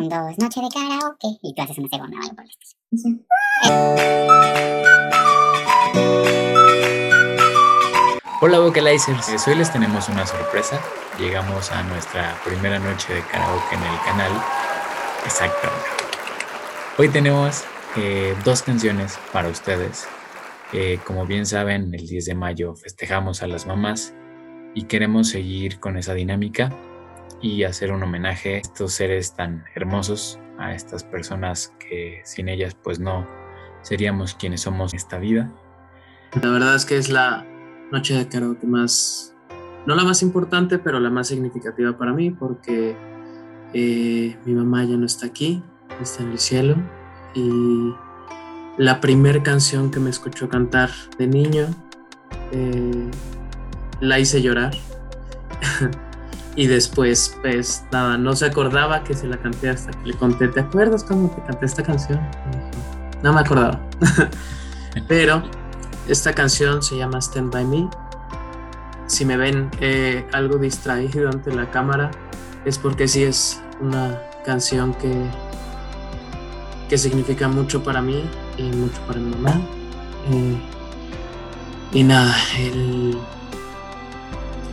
[0.00, 1.28] Un, dos, noche de karaoke.
[1.42, 2.32] Y tú haces una segunda, ¿vale?
[8.40, 10.80] Por Hola Vocalizers, hoy les tenemos una sorpresa.
[11.18, 14.32] Llegamos a nuestra primera noche de karaoke en el canal.
[15.24, 15.68] Exacto.
[16.96, 17.64] Hoy tenemos
[17.96, 20.08] eh, dos canciones para ustedes.
[20.72, 24.14] Eh, como bien saben, el 10 de mayo festejamos a las mamás
[24.74, 26.74] y queremos seguir con esa dinámica
[27.42, 32.76] y hacer un homenaje a estos seres tan hermosos, a estas personas que sin ellas
[32.82, 33.26] pues no
[33.82, 35.50] seríamos quienes somos en esta vida.
[36.42, 37.46] La verdad es que es la
[37.90, 39.34] noche de karaoke más,
[39.86, 42.94] no la más importante, pero la más significativa para mí porque
[43.72, 45.62] eh, mi mamá ya no está aquí,
[46.00, 46.76] está en el cielo
[47.34, 47.94] y
[48.76, 51.66] la primera canción que me escuchó cantar de niño
[52.52, 53.10] eh,
[54.00, 54.72] la hice llorar.
[56.56, 60.48] y después, pues nada, no se acordaba que se la canté hasta que le conté,
[60.48, 62.20] ¿te acuerdas cuando te canté esta canción?
[63.22, 63.80] No me acordaba.
[65.08, 65.42] Pero
[66.08, 67.88] esta canción se llama Stand By Me.
[69.06, 72.10] Si me ven eh, algo distraído ante la cámara,
[72.64, 75.12] es porque sí es una canción que,
[76.88, 78.24] que significa mucho para mí
[78.56, 79.60] y mucho para mi mamá.
[80.30, 80.60] Eh,
[81.92, 83.18] y nada, el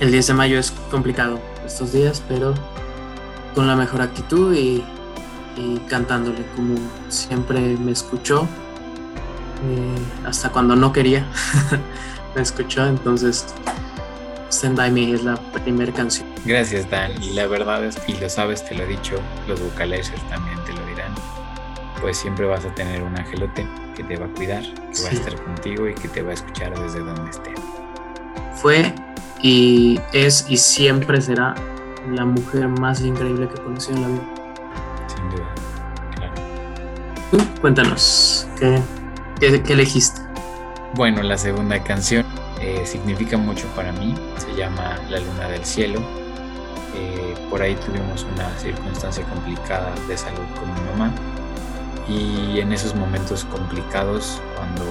[0.00, 2.54] el 10 de mayo es complicado estos días, pero
[3.54, 4.84] con la mejor actitud y,
[5.88, 6.74] cantándole como
[7.08, 11.24] siempre me escuchó, eh, hasta cuando no quería,
[12.34, 13.46] me escuchó, entonces
[14.50, 16.28] Stand By Me es la primera canción.
[16.44, 20.28] Gracias Dan, y la verdad es, y lo sabes, te lo he dicho, los vocalizers
[20.28, 21.14] también te lo dirán,
[22.00, 25.12] pues siempre vas a tener un angelote que te va a cuidar, que va a
[25.12, 27.54] estar contigo y que te va a escuchar desde donde esté.
[28.56, 28.92] Fue
[29.44, 31.54] y es y siempre será
[32.10, 34.22] la mujer más increíble que conocí en la vida.
[35.06, 35.54] Sin duda,
[36.16, 36.32] claro.
[37.30, 38.80] Tú, cuéntanos, ¿qué,
[39.38, 40.22] qué, elegiste?
[40.94, 42.24] Bueno, la segunda canción
[42.58, 46.00] eh, significa mucho para mí, se llama La Luna del Cielo.
[46.96, 51.12] Eh, por ahí tuvimos una circunstancia complicada de salud con mi mamá
[52.08, 54.84] y en esos momentos complicados, cuando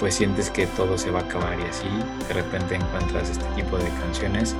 [0.00, 1.88] pues sientes que todo se va a acabar y así
[2.28, 4.54] de repente encuentras este tipo de canciones.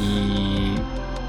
[0.00, 0.74] Y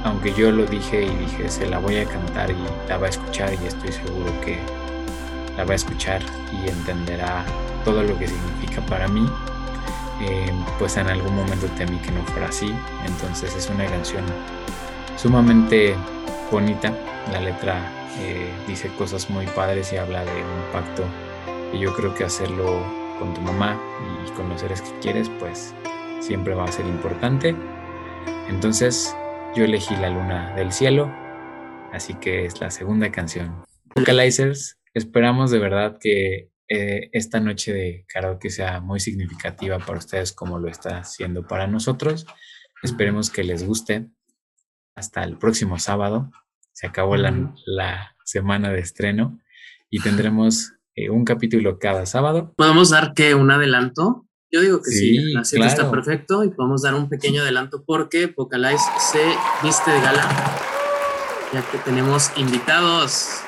[0.04, 3.10] aunque yo lo dije y dije se la voy a cantar y la va a
[3.10, 4.60] escuchar y estoy seguro que
[5.58, 6.22] la va a escuchar
[6.52, 7.44] y entenderá
[7.84, 9.28] todo lo que significa para mí
[10.22, 12.74] eh, pues en algún momento temí que no fuera así
[13.06, 14.24] entonces es una canción
[15.18, 15.96] sumamente
[16.52, 16.94] bonita.
[17.32, 21.04] La letra eh, dice cosas muy padres y habla de un pacto
[21.74, 22.84] y yo creo que hacerlo
[23.20, 23.80] con tu mamá
[24.26, 25.74] y con los seres que quieres, pues
[26.20, 27.56] siempre va a ser importante.
[28.48, 29.16] Entonces
[29.56, 31.12] yo elegí La Luna del Cielo,
[31.92, 33.64] así que es la segunda canción.
[33.96, 40.34] Vocalizers, esperamos de verdad que eh, esta noche de karaoke sea muy significativa para ustedes
[40.34, 42.26] como lo está siendo para nosotros.
[42.82, 44.08] Esperemos que les guste.
[44.96, 46.32] Hasta el próximo sábado.
[46.72, 49.40] Se acabó la, la semana de estreno
[49.90, 52.54] y tendremos eh, un capítulo cada sábado.
[52.56, 54.26] ¿Podemos dar que un adelanto?
[54.52, 58.34] Yo digo que sí, la cita está perfecto y podemos dar un pequeño adelanto porque
[58.36, 59.20] Vocalize se
[59.64, 60.30] viste de gala
[61.54, 63.42] ya que tenemos invitados.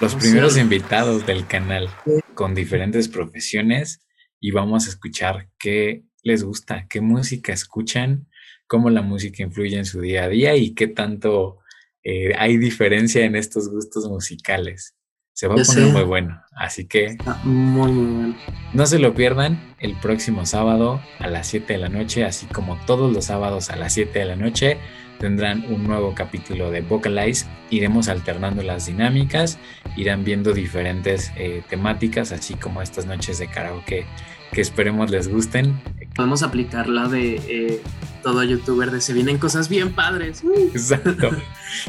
[0.00, 1.88] Los primeros invitados del canal
[2.34, 4.04] con diferentes profesiones
[4.40, 8.28] y vamos a escuchar qué les gusta, qué música escuchan,
[8.66, 11.58] cómo la música influye en su día a día y qué tanto
[12.02, 14.96] eh, hay diferencia en estos gustos musicales.
[15.34, 16.40] Se va a poner muy bueno.
[16.52, 17.16] Así que.
[17.42, 18.36] muy, muy bueno.
[18.72, 22.78] No se lo pierdan el próximo sábado a las 7 de la noche, así como
[22.86, 24.78] todos los sábados a las 7 de la noche.
[25.18, 27.46] Tendrán un nuevo capítulo de Vocalize.
[27.70, 29.58] Iremos alternando las dinámicas,
[29.96, 34.06] irán viendo diferentes eh, temáticas, así como estas noches de karaoke
[34.52, 35.80] que esperemos les gusten.
[36.14, 37.82] Podemos aplicar la de eh,
[38.22, 40.44] todo youtuber de se vienen cosas bien padres.
[40.72, 41.30] Exacto.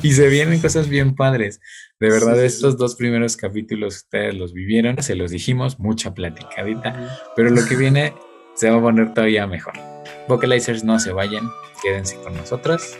[0.01, 1.59] Y se vienen cosas bien padres.
[1.99, 7.49] De verdad, estos dos primeros capítulos ustedes los vivieron, se los dijimos, mucha platicadita, pero
[7.49, 8.13] lo que viene
[8.55, 9.73] se va a poner todavía mejor.
[10.27, 11.49] Vocalizers no se vayan,
[11.81, 12.97] quédense con nosotros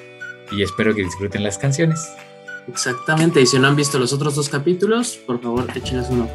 [0.52, 2.08] y espero que disfruten las canciones.
[2.68, 6.30] Exactamente, y si no han visto los otros dos capítulos, por favor, échenles uno.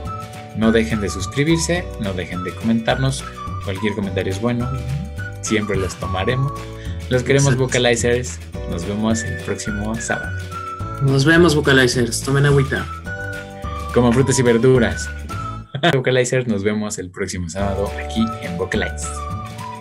[0.56, 3.24] No dejen de suscribirse, no dejen de comentarnos,
[3.64, 4.68] cualquier comentario es bueno,
[5.42, 6.52] siempre los tomaremos.
[7.10, 8.38] Los queremos vocalizers,
[8.70, 10.30] nos vemos el próximo sábado.
[11.02, 12.22] Nos vemos, vocalizers.
[12.22, 12.86] Tomen agüita.
[13.92, 15.10] Como frutas y verduras.
[15.92, 19.08] vocalizers, nos vemos el próximo sábado aquí en Vocalize.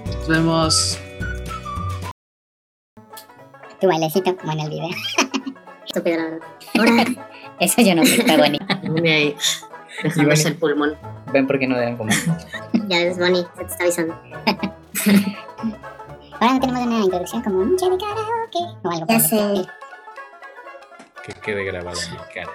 [0.08, 1.00] Nos vemos.
[3.80, 4.90] Tu bailecito como en el video.
[5.86, 7.08] Estúpido, la verdad.
[7.60, 8.60] Eso yo no sé, Bonnie.
[8.88, 9.36] Bonnie ahí,
[10.02, 10.98] dejándose el pulmón.
[11.32, 12.18] Ven porque no dejan comer.
[12.88, 14.20] Ya ves, Bonnie, se te está avisando.
[16.40, 19.66] Ahora no tenemos una introducción como noche de karaoke o algo Ya sé.
[21.26, 22.52] Que quede grabado en mi cara.